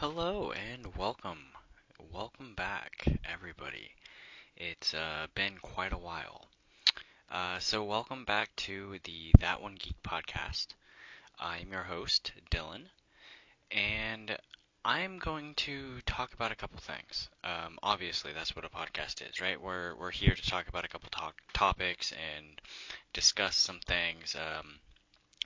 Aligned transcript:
Hello 0.00 0.52
and 0.52 0.94
welcome. 0.94 1.52
Welcome 2.12 2.54
back, 2.54 3.18
everybody. 3.24 3.92
It's 4.54 4.92
uh, 4.92 5.26
been 5.34 5.56
quite 5.62 5.94
a 5.94 5.96
while. 5.96 6.48
Uh, 7.30 7.58
so, 7.60 7.82
welcome 7.82 8.26
back 8.26 8.54
to 8.56 8.98
the 9.04 9.32
That 9.40 9.62
One 9.62 9.74
Geek 9.76 9.96
podcast. 10.02 10.66
I'm 11.40 11.72
your 11.72 11.84
host, 11.84 12.32
Dylan, 12.50 12.90
and 13.70 14.36
I'm 14.84 15.18
going 15.18 15.54
to 15.64 16.02
talk 16.04 16.34
about 16.34 16.52
a 16.52 16.56
couple 16.56 16.78
things. 16.78 17.30
Um, 17.42 17.78
obviously, 17.82 18.34
that's 18.34 18.54
what 18.54 18.66
a 18.66 18.68
podcast 18.68 19.26
is, 19.26 19.40
right? 19.40 19.58
We're, 19.58 19.94
we're 19.94 20.10
here 20.10 20.34
to 20.34 20.50
talk 20.50 20.68
about 20.68 20.84
a 20.84 20.88
couple 20.88 21.08
talk, 21.08 21.36
topics 21.54 22.12
and 22.12 22.60
discuss 23.14 23.56
some 23.56 23.80
things. 23.86 24.36
Um, 24.36 24.78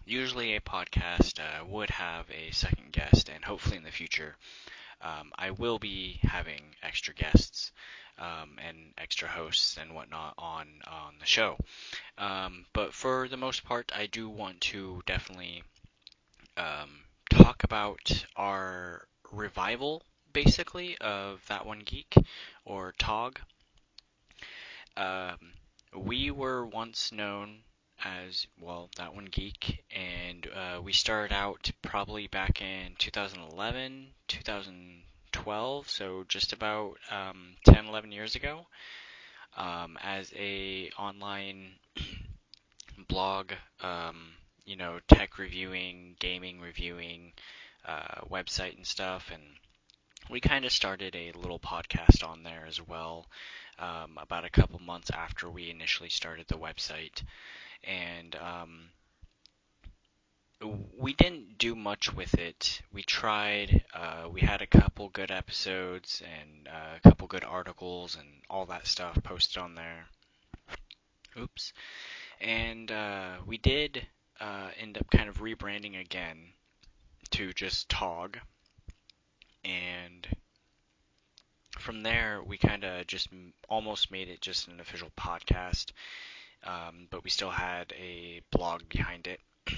usually 0.04 0.56
a 0.56 0.60
podcast 0.60 1.38
uh, 1.38 1.64
would 1.66 1.90
have 1.90 2.26
a 2.30 2.50
second 2.52 2.92
guest, 2.92 3.28
and 3.28 3.44
hopefully 3.44 3.76
in 3.76 3.84
the 3.84 3.90
future, 3.90 4.36
um, 5.00 5.32
I 5.36 5.50
will 5.50 5.78
be 5.78 6.20
having 6.22 6.74
extra 6.82 7.14
guests 7.14 7.72
um, 8.18 8.58
and 8.58 8.92
extra 8.98 9.28
hosts 9.28 9.78
and 9.80 9.94
whatnot 9.94 10.34
on 10.38 10.66
on 10.86 11.14
the 11.18 11.26
show. 11.26 11.56
Um, 12.18 12.66
but 12.72 12.92
for 12.92 13.28
the 13.28 13.36
most 13.36 13.64
part, 13.64 13.92
I 13.94 14.06
do 14.06 14.28
want 14.28 14.60
to 14.62 15.02
definitely 15.06 15.62
um, 16.56 17.04
talk 17.30 17.64
about 17.64 18.26
our 18.36 19.06
revival, 19.32 20.02
basically, 20.32 20.98
of 20.98 21.40
that 21.48 21.64
one 21.64 21.80
geek 21.80 22.14
or 22.64 22.94
TOG. 22.98 23.40
Um, 24.96 25.52
we 25.96 26.30
were 26.30 26.66
once 26.66 27.10
known 27.12 27.62
as 28.04 28.46
well 28.60 28.90
that 28.96 29.14
one 29.14 29.26
geek. 29.26 29.84
And 29.94 30.46
uh, 30.54 30.80
we 30.82 30.92
started 30.92 31.34
out 31.34 31.70
probably 31.82 32.26
back 32.26 32.60
in 32.62 32.94
2011 32.98 34.08
2012 34.28 35.88
so 35.88 36.24
just 36.28 36.52
about 36.52 36.94
um, 37.10 37.54
10 37.64 37.86
11 37.86 38.12
years 38.12 38.34
ago 38.34 38.66
um, 39.56 39.98
as 40.02 40.32
a 40.36 40.90
online 40.98 41.72
blog 43.08 43.52
um, 43.82 44.32
you 44.64 44.76
know 44.76 44.98
tech 45.08 45.38
reviewing 45.38 46.14
gaming 46.20 46.60
reviewing 46.60 47.32
uh, 47.86 48.20
website 48.30 48.76
and 48.76 48.86
stuff. 48.86 49.30
And 49.32 49.42
we 50.30 50.40
kind 50.40 50.64
of 50.64 50.72
started 50.72 51.16
a 51.16 51.32
little 51.32 51.58
podcast 51.58 52.26
on 52.26 52.42
there 52.42 52.64
as 52.66 52.80
well 52.86 53.26
um, 53.78 54.18
about 54.20 54.44
a 54.44 54.50
couple 54.50 54.78
months 54.80 55.10
after 55.10 55.48
we 55.48 55.70
initially 55.70 56.10
started 56.10 56.46
the 56.48 56.56
website 56.58 57.22
and 57.84 58.36
um, 58.36 58.90
we 60.98 61.14
didn't 61.14 61.58
do 61.58 61.74
much 61.74 62.14
with 62.14 62.34
it. 62.34 62.82
We 62.92 63.02
tried. 63.02 63.84
Uh, 63.94 64.28
we 64.30 64.42
had 64.42 64.60
a 64.60 64.66
couple 64.66 65.08
good 65.08 65.30
episodes 65.30 66.22
and 66.24 66.68
uh, 66.68 66.96
a 66.96 67.08
couple 67.08 67.26
good 67.26 67.44
articles 67.44 68.16
and 68.16 68.28
all 68.50 68.66
that 68.66 68.86
stuff 68.86 69.22
posted 69.22 69.62
on 69.62 69.74
there. 69.74 70.06
Oops. 71.38 71.72
And 72.40 72.90
uh, 72.90 73.36
we 73.46 73.56
did 73.58 74.06
uh, 74.40 74.70
end 74.78 74.98
up 74.98 75.10
kind 75.10 75.28
of 75.28 75.38
rebranding 75.38 75.98
again 75.98 76.52
to 77.30 77.52
just 77.52 77.88
TOG. 77.88 78.38
And 79.64 80.26
from 81.78 82.02
there, 82.02 82.42
we 82.44 82.58
kind 82.58 82.84
of 82.84 83.06
just 83.06 83.28
almost 83.68 84.10
made 84.10 84.28
it 84.28 84.40
just 84.40 84.68
an 84.68 84.80
official 84.80 85.10
podcast 85.16 85.92
um, 86.64 87.06
but 87.10 87.24
we 87.24 87.30
still 87.30 87.50
had 87.50 87.92
a 87.92 88.40
blog 88.50 88.88
behind 88.88 89.26
it. 89.26 89.40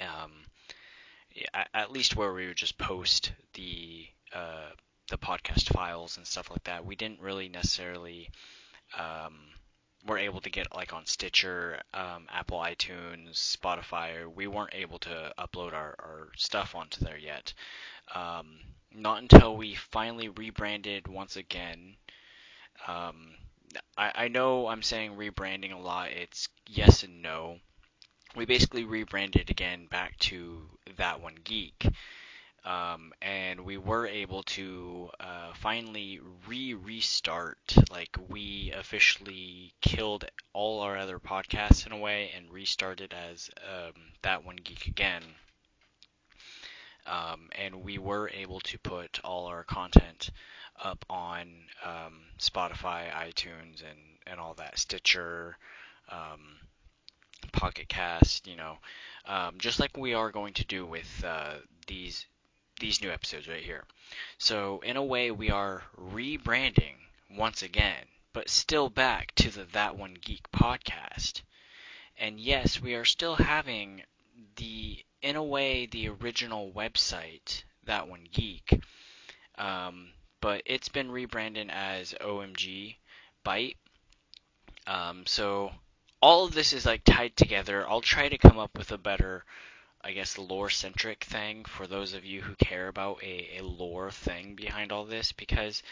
um, 0.00 0.32
at, 1.74 1.90
least 1.90 2.16
where 2.16 2.32
we 2.32 2.46
would 2.46 2.56
just 2.56 2.78
post 2.78 3.32
the 3.54 4.06
uh, 4.34 4.70
the 5.08 5.18
podcast 5.18 5.72
files 5.72 6.16
and 6.16 6.26
stuff 6.26 6.50
like 6.50 6.64
that. 6.64 6.84
We 6.84 6.96
didn't 6.96 7.20
really 7.20 7.48
necessarily 7.48 8.30
um, 8.98 9.38
were 10.06 10.18
able 10.18 10.40
to 10.40 10.50
get 10.50 10.74
like 10.74 10.92
on 10.92 11.06
Stitcher, 11.06 11.80
um, 11.94 12.26
Apple 12.30 12.58
iTunes, 12.58 13.56
Spotify. 13.56 14.26
We 14.32 14.46
weren't 14.46 14.74
able 14.74 14.98
to 15.00 15.32
upload 15.38 15.72
our, 15.72 15.94
our 15.98 16.28
stuff 16.36 16.74
onto 16.74 17.04
there 17.04 17.18
yet. 17.18 17.52
Um, 18.14 18.60
not 18.94 19.22
until 19.22 19.56
we 19.56 19.74
finally 19.74 20.28
rebranded 20.28 21.08
once 21.08 21.36
again. 21.36 21.96
Um, 22.86 23.34
I, 23.96 24.12
I 24.14 24.28
know 24.28 24.68
I'm 24.68 24.82
saying 24.82 25.12
rebranding 25.12 25.72
a 25.72 25.78
lot. 25.78 26.10
It's 26.10 26.48
yes 26.66 27.02
and 27.02 27.22
no. 27.22 27.58
We 28.34 28.44
basically 28.44 28.84
rebranded 28.84 29.50
again 29.50 29.86
back 29.86 30.18
to 30.20 30.68
that 30.96 31.20
one 31.20 31.36
geek. 31.44 31.86
Um, 32.64 33.12
and 33.20 33.64
we 33.64 33.76
were 33.76 34.06
able 34.06 34.44
to 34.44 35.10
uh, 35.18 35.52
finally 35.54 36.20
re 36.46 36.74
restart. 36.74 37.74
Like 37.90 38.16
we 38.28 38.72
officially 38.72 39.74
killed 39.80 40.24
all 40.52 40.80
our 40.80 40.96
other 40.96 41.18
podcasts 41.18 41.84
in 41.86 41.92
a 41.92 41.98
way 41.98 42.30
and 42.36 42.52
restarted 42.52 43.12
as 43.12 43.50
um, 43.68 43.94
that 44.22 44.44
one 44.44 44.56
geek 44.56 44.86
again. 44.86 45.22
Um, 47.04 47.48
and 47.52 47.82
we 47.82 47.98
were 47.98 48.30
able 48.32 48.60
to 48.60 48.78
put 48.78 49.18
all 49.24 49.46
our 49.46 49.64
content 49.64 50.30
up 50.82 51.04
on 51.10 51.48
um, 51.84 52.20
Spotify, 52.38 53.10
iTunes, 53.10 53.82
and 53.82 53.98
and 54.26 54.38
all 54.38 54.54
that, 54.54 54.78
Stitcher, 54.78 55.56
um, 56.08 56.58
Pocket 57.52 57.88
Cast, 57.88 58.46
you 58.46 58.56
know, 58.56 58.78
um, 59.26 59.56
just 59.58 59.80
like 59.80 59.96
we 59.96 60.14
are 60.14 60.30
going 60.30 60.54
to 60.54 60.64
do 60.64 60.86
with 60.86 61.24
uh, 61.24 61.54
these 61.86 62.26
these 62.80 63.00
new 63.00 63.10
episodes 63.10 63.48
right 63.48 63.62
here. 63.62 63.84
So 64.38 64.80
in 64.80 64.96
a 64.96 65.04
way, 65.04 65.30
we 65.30 65.50
are 65.50 65.84
rebranding 65.96 66.96
once 67.30 67.62
again, 67.62 68.06
but 68.32 68.48
still 68.48 68.90
back 68.90 69.34
to 69.36 69.50
the 69.50 69.64
That 69.64 69.96
One 69.96 70.14
Geek 70.20 70.50
podcast. 70.50 71.42
And 72.18 72.40
yes, 72.40 72.80
we 72.80 72.94
are 72.94 73.04
still 73.04 73.36
having 73.36 74.02
the 74.56 75.04
in 75.20 75.36
a 75.36 75.42
way 75.42 75.86
the 75.86 76.08
original 76.08 76.72
website 76.72 77.62
That 77.84 78.08
One 78.08 78.26
Geek. 78.32 78.80
Um, 79.56 80.10
but 80.42 80.60
it's 80.66 80.88
been 80.88 81.10
rebranded 81.10 81.70
as 81.70 82.14
OMG 82.20 82.96
Byte. 83.46 83.76
Um, 84.86 85.24
so 85.24 85.70
all 86.20 86.44
of 86.44 86.52
this 86.52 86.72
is 86.74 86.84
like 86.84 87.04
tied 87.04 87.36
together. 87.36 87.88
I'll 87.88 88.02
try 88.02 88.28
to 88.28 88.36
come 88.36 88.58
up 88.58 88.76
with 88.76 88.90
a 88.90 88.98
better, 88.98 89.44
I 90.02 90.12
guess, 90.12 90.36
lore 90.36 90.68
centric 90.68 91.24
thing 91.24 91.64
for 91.64 91.86
those 91.86 92.12
of 92.12 92.24
you 92.24 92.42
who 92.42 92.56
care 92.56 92.88
about 92.88 93.22
a, 93.22 93.58
a 93.58 93.62
lore 93.62 94.10
thing 94.10 94.56
behind 94.56 94.90
all 94.90 95.04
this 95.04 95.30
because 95.30 95.82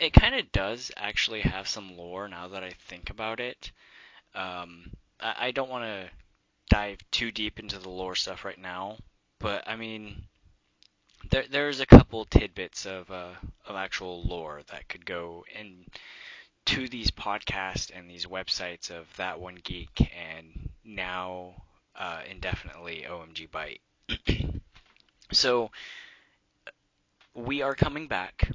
it 0.00 0.12
kind 0.12 0.34
of 0.34 0.50
does 0.50 0.90
actually 0.96 1.42
have 1.42 1.68
some 1.68 1.96
lore 1.96 2.28
now 2.28 2.48
that 2.48 2.64
I 2.64 2.72
think 2.88 3.10
about 3.10 3.38
it. 3.38 3.70
Um, 4.34 4.90
I, 5.20 5.34
I 5.38 5.50
don't 5.52 5.70
want 5.70 5.84
to 5.84 6.10
dive 6.68 6.98
too 7.12 7.30
deep 7.30 7.60
into 7.60 7.78
the 7.78 7.90
lore 7.90 8.16
stuff 8.16 8.44
right 8.44 8.58
now, 8.58 8.96
but 9.38 9.62
I 9.68 9.76
mean, 9.76 10.24
there 11.30 11.44
there's 11.50 11.80
a 11.80 11.86
couple 11.86 12.24
tidbits 12.24 12.86
of 12.86 13.10
uh, 13.10 13.34
of 13.66 13.76
actual 13.76 14.22
lore 14.24 14.62
that 14.70 14.88
could 14.88 15.06
go 15.06 15.44
in 15.58 15.84
to 16.66 16.88
these 16.88 17.10
podcasts 17.10 17.90
and 17.94 18.08
these 18.08 18.26
websites 18.26 18.90
of 18.90 19.06
that 19.16 19.40
one 19.40 19.58
geek 19.62 20.10
and 20.16 20.70
now 20.84 21.62
uh, 21.96 22.20
indefinitely 22.30 23.04
OMG 23.08 23.48
Byte. 23.50 24.60
so 25.32 25.70
we 27.34 27.62
are 27.62 27.74
coming 27.74 28.06
back 28.06 28.50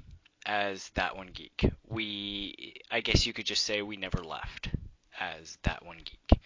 as 0.45 0.89
that 0.95 1.15
one 1.15 1.29
geek. 1.33 1.69
We 1.87 2.81
I 2.91 3.01
guess 3.01 3.25
you 3.25 3.33
could 3.33 3.45
just 3.45 3.63
say 3.63 3.81
we 3.81 3.97
never 3.97 4.23
left 4.23 4.69
as 5.19 5.57
that 5.63 5.85
one 5.85 5.97
geek, 5.97 6.39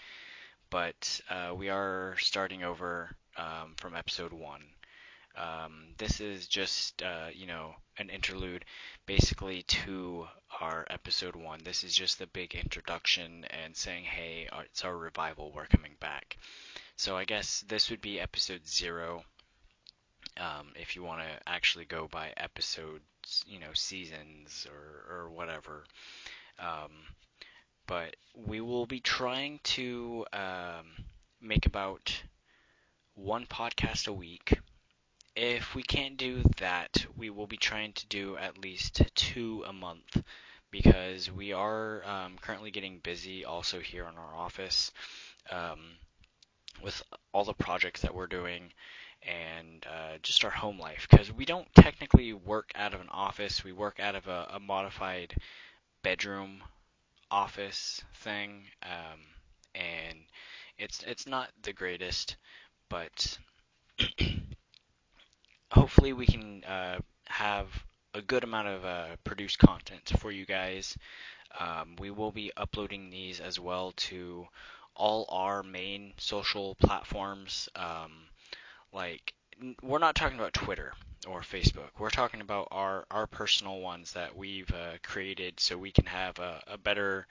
but 0.69 1.21
uh, 1.29 1.53
we 1.55 1.69
are 1.69 2.15
starting 2.19 2.63
over 2.63 3.15
um, 3.37 3.75
from 3.77 3.95
episode 3.95 4.33
one. 4.33 4.63
Um, 5.35 5.95
this 5.97 6.19
is 6.19 6.47
just, 6.47 7.01
uh, 7.01 7.29
you 7.33 7.47
know, 7.47 7.75
an 7.97 8.09
interlude 8.09 8.65
basically 9.05 9.63
to 9.63 10.27
our 10.61 10.85
episode 10.89 11.35
one. 11.35 11.59
This 11.63 11.83
is 11.83 11.95
just 11.95 12.19
the 12.19 12.27
big 12.27 12.55
introduction 12.55 13.45
and 13.49 13.75
saying, 13.75 14.03
hey, 14.03 14.47
it's 14.65 14.85
our 14.85 14.97
revival, 14.97 15.51
we're 15.53 15.65
coming 15.65 15.95
back. 15.99 16.37
So 16.95 17.17
I 17.17 17.25
guess 17.25 17.63
this 17.67 17.89
would 17.89 18.01
be 18.01 18.19
episode 18.19 18.67
zero. 18.67 19.23
Um, 20.37 20.73
if 20.75 20.95
you 20.95 21.03
want 21.03 21.21
to 21.21 21.49
actually 21.49 21.85
go 21.85 22.07
by 22.07 22.33
episodes, 22.37 23.43
you 23.45 23.59
know, 23.59 23.73
seasons 23.73 24.67
or, 24.71 25.15
or 25.15 25.29
whatever. 25.29 25.83
Um, 26.59 26.91
but 27.85 28.15
we 28.35 28.61
will 28.61 28.85
be 28.85 28.99
trying 28.99 29.59
to 29.63 30.25
um, 30.33 31.05
make 31.41 31.65
about 31.65 32.23
one 33.15 33.45
podcast 33.45 34.07
a 34.07 34.13
week 34.13 34.53
if 35.35 35.75
we 35.75 35.83
can't 35.83 36.17
do 36.17 36.43
that, 36.59 37.05
we 37.17 37.29
will 37.29 37.47
be 37.47 37.57
trying 37.57 37.93
to 37.93 38.07
do 38.07 38.37
at 38.37 38.57
least 38.57 39.01
two 39.15 39.63
a 39.67 39.73
month 39.73 40.21
because 40.71 41.31
we 41.31 41.53
are 41.53 42.03
um, 42.05 42.37
currently 42.41 42.71
getting 42.71 42.99
busy 42.99 43.45
also 43.45 43.79
here 43.79 44.07
in 44.07 44.17
our 44.17 44.35
office 44.35 44.91
um, 45.51 45.79
with 46.83 47.01
all 47.33 47.45
the 47.45 47.53
projects 47.53 48.01
that 48.01 48.13
we're 48.13 48.27
doing 48.27 48.71
and 49.23 49.85
uh, 49.87 50.17
just 50.21 50.43
our 50.43 50.51
home 50.51 50.79
life 50.79 51.07
because 51.09 51.31
we 51.31 51.45
don't 51.45 51.67
technically 51.75 52.33
work 52.33 52.71
out 52.75 52.93
of 52.93 53.01
an 53.01 53.09
office. 53.09 53.63
We 53.63 53.71
work 53.73 53.99
out 53.99 54.15
of 54.15 54.27
a, 54.27 54.47
a 54.53 54.59
modified 54.59 55.35
bedroom 56.03 56.61
office 57.31 58.03
thing, 58.17 58.65
um, 58.83 59.19
and 59.75 60.19
it's 60.77 61.03
it's 61.03 61.27
not 61.27 61.49
the 61.63 61.73
greatest, 61.73 62.37
but 62.89 63.37
hopefully 65.73 66.13
we 66.13 66.25
can 66.25 66.63
uh, 66.63 66.99
have 67.25 67.67
a 68.13 68.21
good 68.21 68.43
amount 68.43 68.67
of 68.67 68.85
uh, 68.85 69.07
produced 69.23 69.57
content 69.57 70.11
for 70.19 70.31
you 70.31 70.45
guys. 70.45 70.97
Um, 71.59 71.95
we 71.99 72.11
will 72.11 72.31
be 72.31 72.51
uploading 72.55 73.09
these 73.09 73.39
as 73.39 73.59
well 73.59 73.93
to 73.95 74.47
all 74.95 75.25
our 75.29 75.63
main 75.63 76.13
social 76.17 76.75
platforms. 76.75 77.69
Um, 77.75 78.11
like, 78.91 79.33
we're 79.81 79.99
not 79.99 80.15
talking 80.15 80.37
about 80.37 80.53
Twitter 80.53 80.93
or 81.27 81.41
Facebook. 81.41 81.89
We're 81.97 82.09
talking 82.09 82.41
about 82.41 82.67
our, 82.71 83.05
our 83.09 83.27
personal 83.27 83.79
ones 83.79 84.13
that 84.13 84.35
we've 84.35 84.71
uh, 84.71 84.97
created 85.03 85.59
so 85.59 85.77
we 85.77 85.91
can 85.91 86.05
have 86.05 86.37
a, 86.39 86.61
a 86.67 86.77
better 86.77 87.27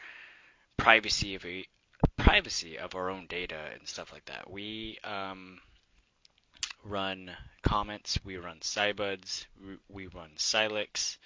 privacy 0.77 1.37
of 1.37 1.45
a 1.45 1.65
privacy 2.17 2.79
of 2.79 2.95
our 2.97 3.11
own 3.11 3.27
data 3.29 3.59
and 3.79 3.87
stuff 3.87 4.13
like 4.13 4.25
that. 4.25 4.51
We 4.51 4.99
um, 5.05 5.61
run 6.85 7.31
comments, 7.63 8.19
we 8.25 8.37
run 8.37 8.59
Cybuds, 8.61 9.47
we, 9.89 10.07
run 10.07 10.31
Silex. 10.37 11.19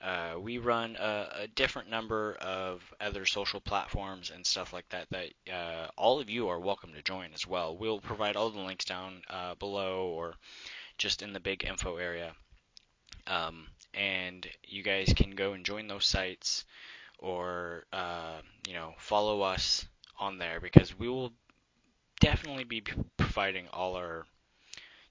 Uh, 0.00 0.36
we 0.40 0.58
run 0.58 0.96
a, 0.96 1.42
a, 1.42 1.46
different 1.48 1.90
number 1.90 2.34
of 2.40 2.82
other 3.00 3.26
social 3.26 3.60
platforms 3.60 4.30
and 4.34 4.46
stuff 4.46 4.72
like 4.72 4.88
that 4.88 5.06
that 5.10 5.28
uh, 5.52 5.88
all 5.98 6.20
of 6.20 6.30
you 6.30 6.48
are 6.48 6.58
welcome 6.58 6.94
to 6.94 7.02
join 7.02 7.30
as 7.34 7.46
well. 7.46 7.76
We'll 7.76 8.00
provide 8.00 8.34
all 8.34 8.48
the 8.48 8.60
links 8.60 8.86
down 8.86 9.20
uh, 9.28 9.56
below 9.56 10.06
or 10.06 10.36
just 10.96 11.20
in 11.20 11.34
the 11.34 11.40
big 11.40 11.64
info 11.64 11.96
area. 11.96 12.32
Um, 13.26 13.66
and 13.92 14.46
you 14.66 14.82
guys 14.82 15.12
can 15.14 15.32
go 15.32 15.52
and 15.52 15.66
join 15.66 15.86
those 15.86 16.06
sites 16.06 16.64
or 17.18 17.84
uh, 17.92 18.40
you 18.66 18.74
know 18.74 18.94
follow 18.98 19.42
us 19.42 19.86
on 20.18 20.38
there 20.38 20.60
because 20.60 20.98
we 20.98 21.08
will 21.08 21.32
definitely 22.20 22.64
be 22.64 22.82
providing 23.16 23.66
all 23.72 23.96
our 23.96 24.26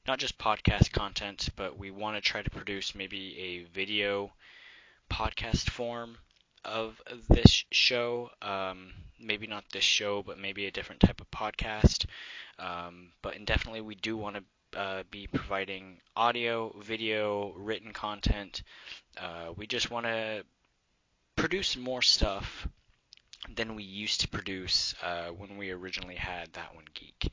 not 0.10 0.18
just 0.18 0.40
podcast 0.40 0.92
content, 0.92 1.50
but 1.56 1.78
we 1.78 1.92
want 1.92 2.16
to 2.16 2.22
try 2.22 2.42
to 2.42 2.50
produce 2.50 2.96
maybe 2.96 3.38
a 3.38 3.64
video 3.72 4.32
podcast 5.08 5.70
form 5.70 6.18
of 6.66 7.00
this 7.30 7.64
show. 7.70 8.32
Um, 8.42 8.92
maybe 9.20 9.46
not 9.46 9.66
this 9.72 9.84
show, 9.84 10.24
but 10.24 10.40
maybe 10.40 10.66
a 10.66 10.72
different 10.72 11.02
type 11.02 11.22
of 11.22 11.30
podcast. 11.30 12.08
Um, 12.58 13.12
but 13.22 13.46
definitely, 13.46 13.82
we 13.82 13.94
do 13.94 14.18
want 14.18 14.38
to 14.38 14.80
uh, 14.80 15.04
be 15.12 15.28
providing 15.28 16.00
audio, 16.16 16.76
video, 16.82 17.54
written 17.56 17.94
content. 17.94 18.64
Uh, 19.16 19.54
we 19.56 19.68
just 19.68 19.92
want 19.92 20.08
to 20.08 20.44
produce 21.36 21.78
more 21.78 22.02
stuff 22.02 22.68
than 23.56 23.76
we 23.76 23.84
used 23.84 24.22
to 24.22 24.28
produce 24.28 24.96
uh, 25.04 25.28
when 25.28 25.56
we 25.56 25.70
originally 25.70 26.16
had 26.16 26.52
that 26.54 26.74
one 26.74 26.86
geek. 26.96 27.32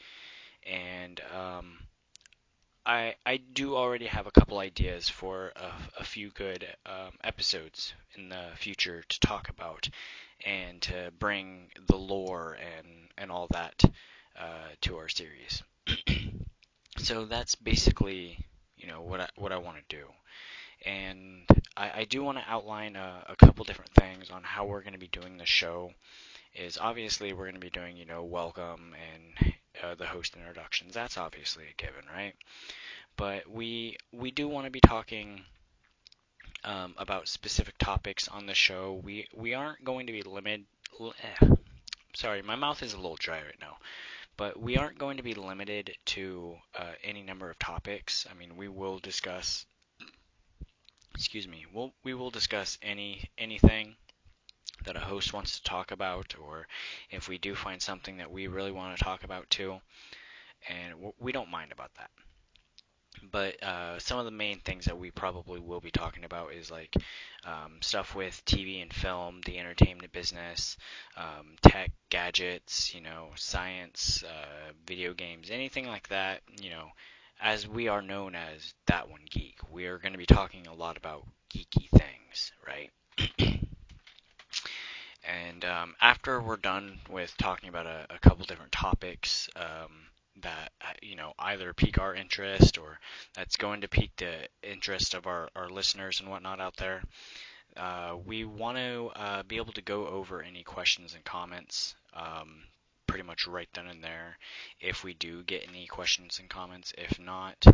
And 0.67 1.23
um, 1.35 1.79
I 2.87 3.17
I 3.27 3.39
do 3.39 3.75
already 3.77 4.07
have 4.07 4.29
a 4.29 4.31
couple 4.31 4.59
ideas 4.59 5.09
for 5.09 5.53
a, 5.57 5.73
a 5.99 6.05
few 6.05 6.31
good 6.31 6.67
um, 6.87 7.19
episodes 7.25 7.93
in 8.15 8.29
the 8.29 8.51
future 8.55 9.03
to 9.03 9.21
talk 9.21 9.49
about 9.49 9.89
and 10.45 10.81
to 10.83 11.13
bring 11.19 11.73
the 11.89 11.97
lore 11.97 12.55
and 12.55 13.09
and 13.19 13.33
all 13.33 13.49
that 13.51 13.83
uh, 14.39 14.69
to 14.83 14.99
our 14.99 15.09
series. 15.09 15.65
so 16.99 17.25
that's 17.25 17.57
basically 17.57 18.39
you 18.77 18.87
know 18.87 19.03
what 19.03 19.21
I, 19.21 19.29
what 19.35 19.51
I 19.51 19.59
want 19.59 19.79
to 19.79 19.97
do, 19.97 20.07
and 20.85 21.43
I, 21.77 21.91
I 22.01 22.05
do 22.05 22.23
want 22.23 22.39
to 22.39 22.45
outline 22.49 22.95
a, 22.95 23.25
a 23.29 23.37
couple 23.37 23.65
different 23.65 23.95
things 23.95 24.31
on 24.31 24.45
how 24.45 24.65
we're 24.65 24.83
going 24.83 24.93
to 24.93 24.99
be 25.01 25.09
doing 25.09 25.39
the 25.39 25.47
show. 25.47 25.93
Is 26.55 26.79
obviously 26.79 27.33
we're 27.33 27.45
going 27.45 27.55
to 27.55 27.61
be 27.61 27.69
doing 27.69 27.97
you 27.97 28.07
know 28.07 28.23
welcome 28.23 28.95
and 28.95 29.55
uh, 29.83 29.95
the 29.95 30.07
host 30.07 30.37
introductions. 30.37 30.95
That's 30.95 31.19
obviously 31.19 31.65
a 31.65 31.83
given, 31.83 32.05
right? 32.15 32.35
But 33.17 33.49
we 33.49 33.97
we 34.13 34.31
do 34.31 34.47
want 34.47 34.67
to 34.67 34.71
be 34.71 34.81
talking 34.81 35.45
um, 36.65 36.95
about 36.99 37.29
specific 37.29 37.79
topics 37.79 38.29
on 38.29 38.47
the 38.47 38.55
show. 38.55 39.01
We 39.03 39.27
we 39.33 39.55
aren't 39.55 39.85
going 39.85 40.07
to 40.07 40.13
be 40.13 40.23
limited. 40.23 40.67
Eh, 41.01 41.47
sorry, 42.15 42.43
my 42.43 42.57
mouth 42.57 42.83
is 42.83 42.93
a 42.93 42.97
little 42.97 43.17
dry 43.17 43.43
right 43.43 43.61
now. 43.61 43.79
But 44.37 44.61
we 44.61 44.77
aren't 44.77 44.99
going 44.99 45.17
to 45.17 45.23
be 45.23 45.33
limited 45.33 45.97
to 46.07 46.57
uh, 46.75 46.93
any 47.03 47.23
number 47.23 47.49
of 47.49 47.59
topics. 47.59 48.27
I 48.31 48.35
mean, 48.35 48.57
we 48.57 48.69
will 48.69 48.99
discuss. 48.99 49.65
Excuse 51.15 51.49
me. 51.49 51.65
We'll, 51.73 51.95
we 52.05 52.13
will 52.13 52.31
discuss 52.31 52.77
any 52.83 53.31
anything 53.39 53.97
that 54.85 54.97
a 54.97 55.01
host 55.01 55.33
wants 55.33 55.57
to 55.59 55.63
talk 55.65 55.91
about, 55.91 56.35
or 56.39 56.69
if 57.11 57.29
we 57.29 57.39
do 57.39 57.55
find 57.55 57.81
something 57.81 58.19
that 58.19 58.31
we 58.31 58.47
really 58.47 58.73
want 58.73 58.99
to 58.99 59.03
talk 59.03 59.25
about 59.25 59.49
too, 59.49 59.81
and 60.69 60.93
we 61.19 61.33
don't 61.33 61.51
mind 61.51 61.73
about 61.73 61.95
that 61.95 62.11
but 63.31 63.63
uh, 63.63 63.99
some 63.99 64.19
of 64.19 64.25
the 64.25 64.31
main 64.31 64.61
things 64.61 64.85
that 64.87 64.99
we 64.99 65.11
probably 65.11 65.61
will 65.61 65.81
be 65.81 65.91
talking 65.91 66.25
about 66.25 66.53
is 66.53 66.71
like 66.71 66.95
um, 67.45 67.79
stuff 67.81 68.15
with 68.15 68.43
TV 68.45 68.83
and 68.83 68.93
film, 68.93 69.41
the 69.47 69.59
entertainment 69.59 70.13
business, 70.13 70.77
um, 71.17 71.57
tech, 71.63 71.93
gadgets, 72.11 72.95
you 72.95 73.01
know, 73.01 73.29
science, 73.37 74.23
uh, 74.25 74.73
video 74.87 75.15
games, 75.15 75.51
anything 75.51 75.87
like 75.87 76.09
that. 76.09 76.43
You 76.61 76.71
know, 76.71 76.89
as 77.41 77.67
we 77.69 77.89
are 77.89 78.03
known 78.03 78.35
as 78.35 78.75
that 78.87 79.09
one 79.09 79.23
geek, 79.31 79.59
we 79.71 79.87
are 79.87 79.99
going 79.99 80.13
to 80.13 80.19
be 80.19 80.27
talking 80.27 80.67
a 80.67 80.75
lot 80.75 80.97
about 80.97 81.27
geeky 81.51 81.89
things, 81.91 82.53
right? 82.67 82.91
and 85.25 85.65
um, 85.65 85.95
after 86.01 86.41
we're 86.41 86.57
done 86.57 86.99
with 87.11 87.37
talking 87.37 87.69
about 87.69 87.87
a, 87.87 88.07
a 88.11 88.19
couple 88.19 88.45
different 88.45 88.73
topics, 88.73 89.49
um, 89.57 90.07
that 90.43 90.73
uh, 90.83 90.93
you 91.03 91.17
know 91.17 91.33
either 91.39 91.73
pique 91.73 91.99
our 91.99 92.15
interest 92.15 92.79
or 92.79 92.99
that's 93.35 93.57
going 93.57 93.81
to 93.81 93.89
pique 93.89 94.17
the 94.17 94.49
interest 94.63 95.15
of 95.15 95.27
our, 95.27 95.49
our 95.57 95.69
listeners 95.69 96.21
and 96.21 96.29
whatnot 96.29 96.61
out 96.61 96.77
there. 96.77 97.03
Uh, 97.77 98.17
we 98.25 98.45
want 98.45 98.79
to 98.79 99.11
uh, 99.17 99.43
be 99.43 99.57
able 99.57 99.73
to 99.73 99.83
go 99.83 100.07
over 100.07 100.43
any 100.43 100.63
questions 100.63 101.15
and 101.15 101.25
comments 101.25 101.95
um, 102.15 102.63
pretty 103.07 103.23
much 103.23 103.47
right 103.47 103.69
then 103.75 103.87
and 103.87 104.03
there 104.03 104.39
if 104.81 105.05
we 105.05 105.15
do 105.15 105.43
get 105.43 105.67
any 105.69 105.87
questions 105.87 106.39
and 106.39 106.49
comments. 106.49 106.93
If 106.97 107.19
not, 107.19 107.65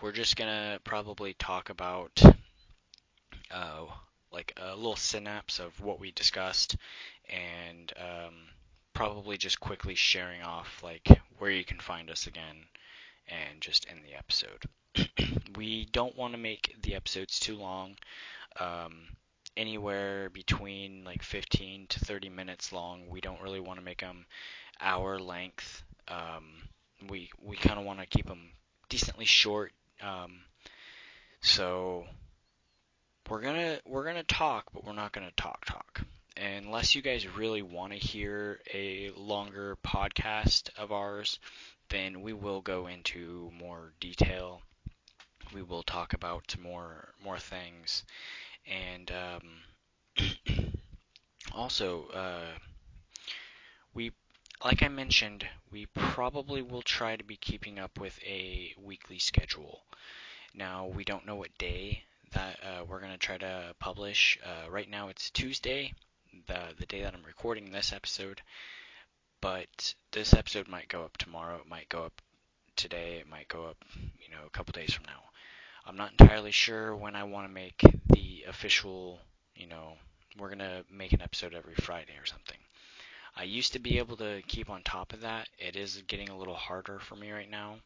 we're 0.00 0.12
just 0.12 0.36
going 0.36 0.50
to 0.50 0.80
probably 0.84 1.34
talk 1.34 1.70
about 1.70 2.22
uh, 3.50 3.86
like 4.32 4.52
a 4.56 4.76
little 4.76 4.96
synapse 4.96 5.58
of 5.58 5.80
what 5.80 5.98
we 6.00 6.10
discussed 6.12 6.76
and 7.28 7.92
um, 7.96 8.34
probably 8.98 9.38
just 9.38 9.60
quickly 9.60 9.94
sharing 9.94 10.42
off 10.42 10.82
like 10.82 11.06
where 11.38 11.52
you 11.52 11.64
can 11.64 11.78
find 11.78 12.10
us 12.10 12.26
again 12.26 12.56
and 13.28 13.60
just 13.60 13.86
end 13.88 14.00
the 14.04 14.18
episode. 14.18 14.64
we 15.56 15.84
don't 15.92 16.16
want 16.16 16.32
to 16.32 16.38
make 16.38 16.74
the 16.82 16.96
episodes 16.96 17.38
too 17.38 17.54
long. 17.54 17.94
Um, 18.58 19.06
anywhere 19.56 20.30
between 20.30 21.04
like 21.04 21.22
15 21.22 21.86
to 21.90 22.00
30 22.00 22.28
minutes 22.28 22.72
long. 22.72 23.08
We 23.08 23.20
don't 23.20 23.40
really 23.40 23.60
want 23.60 23.78
to 23.78 23.84
make 23.84 24.00
them 24.00 24.26
hour 24.80 25.20
length. 25.20 25.84
Um, 26.08 26.68
we 27.08 27.30
we 27.40 27.56
kind 27.56 27.78
of 27.78 27.86
want 27.86 28.00
to 28.00 28.06
keep 28.06 28.26
them 28.26 28.50
decently 28.88 29.26
short. 29.26 29.70
Um, 30.02 30.40
so 31.40 32.04
we're 33.30 33.42
gonna 33.42 33.78
we're 33.86 34.04
gonna 34.04 34.24
talk, 34.24 34.64
but 34.74 34.84
we're 34.84 34.92
not 34.92 35.12
gonna 35.12 35.30
talk 35.36 35.66
talk 35.66 36.00
unless 36.38 36.94
you 36.94 37.02
guys 37.02 37.26
really 37.26 37.62
want 37.62 37.92
to 37.92 37.98
hear 37.98 38.60
a 38.72 39.10
longer 39.16 39.76
podcast 39.84 40.70
of 40.78 40.92
ours, 40.92 41.38
then 41.88 42.22
we 42.22 42.32
will 42.32 42.60
go 42.60 42.86
into 42.86 43.50
more 43.58 43.92
detail. 44.00 44.62
We 45.52 45.62
will 45.62 45.82
talk 45.82 46.12
about 46.12 46.54
more 46.62 47.14
more 47.22 47.38
things, 47.38 48.04
and 48.66 49.10
um, 49.10 50.24
also 51.52 52.08
uh, 52.08 52.58
we, 53.94 54.12
like 54.64 54.82
I 54.82 54.88
mentioned, 54.88 55.46
we 55.70 55.86
probably 55.86 56.62
will 56.62 56.82
try 56.82 57.16
to 57.16 57.24
be 57.24 57.36
keeping 57.36 57.78
up 57.78 57.98
with 57.98 58.18
a 58.22 58.74
weekly 58.78 59.18
schedule. 59.18 59.82
Now 60.54 60.86
we 60.86 61.04
don't 61.04 61.26
know 61.26 61.36
what 61.36 61.56
day 61.58 62.04
that 62.32 62.58
uh, 62.62 62.84
we're 62.84 63.00
going 63.00 63.12
to 63.12 63.18
try 63.18 63.38
to 63.38 63.74
publish. 63.80 64.38
Uh, 64.44 64.70
right 64.70 64.88
now 64.88 65.08
it's 65.08 65.30
Tuesday, 65.30 65.94
the 66.46 66.74
the 66.78 66.86
day 66.86 67.02
that 67.02 67.14
I'm 67.14 67.24
recording 67.24 67.70
this 67.70 67.92
episode. 67.92 68.42
But 69.40 69.94
this 70.12 70.32
episode 70.34 70.68
might 70.68 70.88
go 70.88 71.04
up 71.04 71.16
tomorrow. 71.18 71.56
It 71.58 71.66
might 71.68 71.88
go 71.88 72.04
up 72.04 72.22
today. 72.76 73.18
It 73.20 73.28
might 73.28 73.48
go 73.48 73.66
up, 73.66 73.84
you 73.94 74.30
know, 74.30 74.46
a 74.46 74.50
couple 74.50 74.72
days 74.72 74.92
from 74.94 75.06
now. 75.06 75.22
I'm 75.86 75.96
not 75.96 76.12
entirely 76.12 76.52
sure 76.52 76.94
when 76.96 77.16
I 77.16 77.24
want 77.24 77.46
to 77.48 77.52
make 77.52 77.82
the 78.12 78.44
official, 78.48 79.20
you 79.56 79.66
know, 79.66 79.96
we're 80.38 80.50
gonna 80.50 80.84
make 80.90 81.12
an 81.12 81.22
episode 81.22 81.54
every 81.54 81.74
Friday 81.76 82.16
or 82.20 82.26
something. 82.26 82.58
I 83.36 83.44
used 83.44 83.72
to 83.74 83.78
be 83.78 83.98
able 83.98 84.16
to 84.18 84.42
keep 84.46 84.70
on 84.70 84.82
top 84.82 85.12
of 85.12 85.22
that. 85.22 85.48
It 85.58 85.76
is 85.76 86.02
getting 86.06 86.28
a 86.30 86.36
little 86.38 86.54
harder 86.56 86.98
for 87.00 87.16
me 87.16 87.32
right 87.32 87.50
now. 87.50 87.80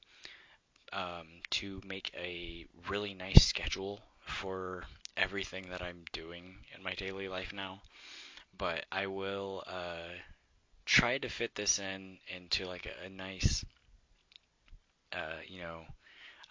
um, 0.92 1.26
to 1.50 1.80
make 1.87 2.11
a 2.16 2.66
really 2.88 3.14
nice 3.14 3.44
schedule 3.44 4.00
for 4.26 4.84
everything 5.16 5.66
that 5.70 5.82
I'm 5.82 6.04
doing 6.12 6.56
in 6.76 6.82
my 6.82 6.94
daily 6.94 7.28
life 7.28 7.52
now. 7.52 7.82
But 8.56 8.85
I 8.92 9.06
will 9.06 9.64
uh, 9.66 10.14
try 10.85 11.18
to 11.18 11.28
fit 11.28 11.54
this 11.54 11.78
in 11.78 12.18
into 12.28 12.66
like 12.66 12.87
a, 12.87 13.06
a 13.06 13.09
nice, 13.09 13.64
uh, 15.12 15.40
you 15.47 15.61
know, 15.61 15.82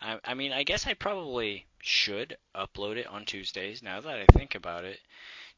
I, 0.02 0.20
I 0.26 0.34
mean, 0.34 0.52
I 0.52 0.64
guess 0.64 0.88
I 0.88 0.94
probably 0.94 1.66
should 1.80 2.38
upload 2.56 2.98
it 2.98 3.08
on 3.08 3.26
Tuesdays 3.26 3.84
now 3.84 4.02
that 4.02 4.18
I 4.18 4.26
think 4.34 4.56
about 4.56 4.84
it, 4.84 5.00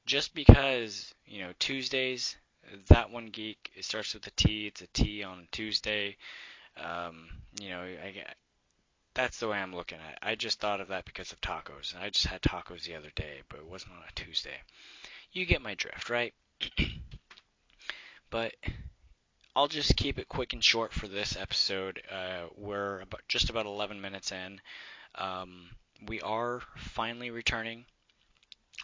just 0.06 0.34
because 0.34 1.14
you 1.26 1.42
know 1.42 1.54
Tuesdays. 1.60 2.36
That 2.88 3.12
one 3.12 3.26
geek. 3.26 3.72
It 3.76 3.84
starts 3.84 4.14
with 4.14 4.26
a 4.26 4.32
T. 4.32 4.68
It's 4.68 4.82
a 4.82 4.88
T 4.88 5.22
on 5.22 5.50
Tuesday. 5.52 6.16
Um, 6.78 7.28
you 7.60 7.70
know, 7.70 7.82
I, 7.82 8.24
that's 9.14 9.40
the 9.40 9.48
way 9.48 9.58
I'm 9.58 9.76
looking 9.76 10.00
at 10.00 10.14
it. 10.14 10.20
I 10.22 10.36
just 10.36 10.60
thought 10.60 10.82
of 10.82 10.88
that 10.88 11.06
because 11.06 11.32
of 11.32 11.42
tacos. 11.42 11.94
I 12.00 12.10
just 12.10 12.26
had 12.26 12.42
tacos 12.42 12.84
the 12.84 12.96
other 12.96 13.12
day, 13.16 13.42
but 13.50 13.60
it 13.60 13.68
wasn't 13.68 13.94
on 13.94 14.04
a 14.08 14.14
Tuesday. 14.16 14.62
You 15.34 15.48
get 15.48 15.64
my 15.64 15.74
drift, 15.74 16.12
right? 16.12 16.32
but 18.30 18.54
I'll 19.56 19.68
just 19.68 19.98
keep 19.98 20.20
it 20.20 20.30
quick 20.30 20.54
and 20.54 20.64
short 20.64 20.94
for 20.94 21.08
this 21.08 21.36
episode. 21.36 22.04
Uh, 22.12 22.50
we're 22.56 23.02
about, 23.02 23.22
just 23.28 23.50
about 23.50 23.66
11 23.66 24.00
minutes 24.00 24.32
in. 24.32 24.62
Um, 25.16 25.72
we 26.06 26.22
are 26.22 26.62
finally 26.78 27.32
returning. 27.32 27.86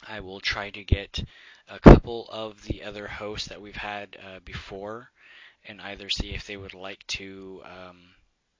I 0.07 0.21
will 0.21 0.39
try 0.39 0.71
to 0.71 0.83
get 0.83 1.23
a 1.67 1.79
couple 1.79 2.27
of 2.31 2.63
the 2.63 2.83
other 2.83 3.07
hosts 3.07 3.49
that 3.49 3.61
we've 3.61 3.75
had 3.75 4.17
uh, 4.19 4.39
before 4.43 5.11
and 5.67 5.79
either 5.79 6.09
see 6.09 6.33
if 6.33 6.47
they 6.47 6.57
would 6.57 6.73
like 6.73 7.05
to 7.07 7.61
um, 7.63 7.97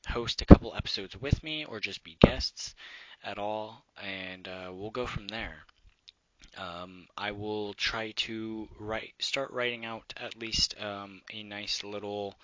host 0.08 0.44
a 0.44 0.46
couple 0.46 0.76
episodes 0.76 1.20
with 1.20 1.44
me 1.44 1.66
or 1.66 1.80
just 1.80 2.04
be 2.04 2.18
guests 2.22 2.76
at 3.24 3.40
all, 3.40 3.84
and 4.00 4.48
uh, 4.48 4.70
we'll 4.72 4.92
go 4.92 5.08
from 5.08 5.28
there. 5.28 5.64
Um, 6.58 7.08
I 7.18 7.32
will 7.32 7.74
try 7.74 8.12
to 8.12 8.68
write, 8.80 9.14
start 9.20 9.52
writing 9.52 9.86
out 9.86 10.14
at 10.18 10.38
least 10.38 10.76
um, 10.82 11.22
a 11.34 11.44
nice 11.44 11.84
little 11.84 12.36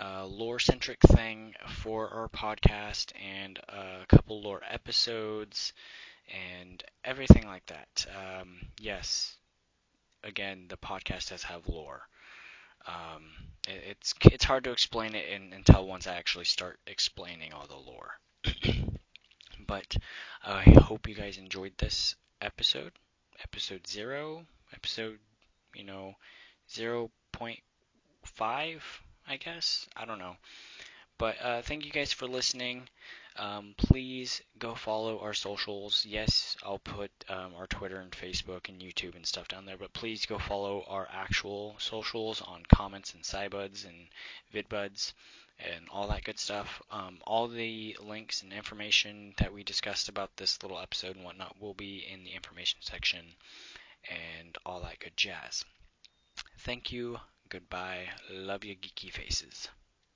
uh, 0.00 0.26
lore-centric 0.26 1.00
thing 1.00 1.54
for 1.68 2.08
our 2.10 2.28
podcast 2.28 3.12
and 3.22 3.58
a 3.68 4.06
couple 4.08 4.42
lore 4.42 4.62
episodes 4.68 5.72
and 6.62 6.82
everything 7.04 7.46
like 7.46 7.66
that. 7.66 8.06
Um, 8.14 8.58
yes, 8.80 9.36
again, 10.24 10.66
the 10.68 10.76
podcast 10.76 11.30
does 11.30 11.42
have 11.44 11.68
lore. 11.68 12.08
Um, 12.86 13.32
it, 13.68 13.82
it's 13.90 14.14
it's 14.22 14.44
hard 14.44 14.64
to 14.64 14.70
explain 14.72 15.14
it 15.14 15.28
in, 15.28 15.52
until 15.52 15.86
once 15.86 16.06
I 16.06 16.14
actually 16.14 16.44
start 16.44 16.78
explaining 16.86 17.52
all 17.52 17.66
the 17.66 17.76
lore. 17.76 18.18
but 19.66 19.96
uh, 20.44 20.62
I 20.66 20.70
hope 20.80 21.08
you 21.08 21.14
guys 21.14 21.38
enjoyed 21.38 21.72
this 21.78 22.14
episode, 22.40 22.92
episode 23.42 23.86
zero, 23.86 24.44
episode 24.74 25.18
you 25.74 25.84
know 25.84 26.14
zero 26.72 27.10
point 27.32 27.60
five, 28.24 28.84
I 29.28 29.36
guess. 29.38 29.86
I 29.96 30.04
don't 30.06 30.18
know. 30.20 30.36
But 31.18 31.36
uh, 31.42 31.62
thank 31.62 31.84
you 31.84 31.92
guys 31.92 32.12
for 32.12 32.26
listening. 32.26 32.88
Um, 33.38 33.74
please 33.76 34.40
go 34.58 34.74
follow 34.74 35.18
our 35.20 35.34
socials. 35.34 36.04
Yes, 36.08 36.56
I'll 36.62 36.78
put 36.78 37.10
um, 37.28 37.54
our 37.56 37.66
Twitter 37.66 37.98
and 37.98 38.10
Facebook 38.10 38.68
and 38.68 38.80
YouTube 38.80 39.14
and 39.14 39.26
stuff 39.26 39.48
down 39.48 39.66
there, 39.66 39.76
but 39.76 39.92
please 39.92 40.26
go 40.26 40.38
follow 40.38 40.84
our 40.88 41.06
actual 41.12 41.76
socials 41.78 42.40
on 42.40 42.62
comments 42.72 43.14
and 43.14 43.22
SciBuds 43.22 43.86
and 43.86 44.08
VidBuds 44.54 45.12
and 45.58 45.86
all 45.90 46.08
that 46.08 46.24
good 46.24 46.38
stuff. 46.38 46.82
Um, 46.90 47.18
all 47.26 47.48
the 47.48 47.96
links 48.00 48.42
and 48.42 48.52
information 48.52 49.34
that 49.38 49.52
we 49.52 49.62
discussed 49.62 50.08
about 50.08 50.36
this 50.36 50.62
little 50.62 50.78
episode 50.78 51.16
and 51.16 51.24
whatnot 51.24 51.60
will 51.60 51.74
be 51.74 52.06
in 52.10 52.24
the 52.24 52.30
information 52.34 52.78
section 52.80 53.24
and 54.08 54.56
all 54.64 54.80
that 54.80 55.00
good 55.00 55.16
jazz. 55.16 55.64
Thank 56.58 56.92
you. 56.92 57.18
Goodbye. 57.48 58.08
Love 58.30 58.64
you, 58.64 58.76
geeky 58.76 59.10
faces. 59.10 59.68